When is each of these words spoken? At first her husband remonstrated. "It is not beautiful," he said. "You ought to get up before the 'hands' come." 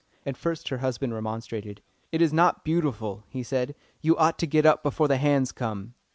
At 0.25 0.35
first 0.35 0.69
her 0.69 0.79
husband 0.79 1.13
remonstrated. 1.13 1.83
"It 2.11 2.23
is 2.23 2.33
not 2.33 2.63
beautiful," 2.65 3.23
he 3.29 3.43
said. 3.43 3.75
"You 4.01 4.17
ought 4.17 4.39
to 4.39 4.47
get 4.47 4.65
up 4.65 4.81
before 4.81 5.07
the 5.07 5.17
'hands' 5.17 5.51
come." 5.51 5.93